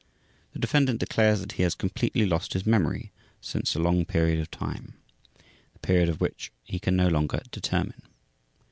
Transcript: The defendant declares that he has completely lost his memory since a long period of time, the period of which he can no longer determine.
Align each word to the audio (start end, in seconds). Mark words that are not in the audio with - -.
The 0.53 0.57
defendant 0.57 0.99
declares 0.99 1.41
that 1.41 1.51
he 1.51 1.61
has 1.61 1.75
completely 1.75 2.25
lost 2.25 2.53
his 2.53 2.65
memory 2.65 3.11
since 3.39 3.75
a 3.75 3.79
long 3.79 4.03
period 4.03 4.39
of 4.39 4.49
time, 4.49 4.95
the 5.73 5.79
period 5.79 6.09
of 6.09 6.19
which 6.19 6.51
he 6.63 6.79
can 6.79 6.95
no 6.95 7.07
longer 7.07 7.39
determine. 7.51 8.01